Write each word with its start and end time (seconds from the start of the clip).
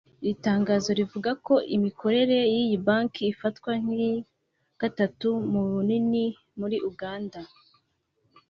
Iri 0.25 0.35
tangazo 0.47 0.89
rivuga 0.99 1.31
ko 1.45 1.53
imikorere 1.75 2.37
y’iyi 2.53 2.77
banki 2.87 3.21
ifatwa 3.33 3.71
nk’iya 3.81 4.13
gatatu 4.81 5.27
mu 5.51 5.61
bunini 5.71 6.25
muri 6.59 6.77
Uganda 6.89 7.39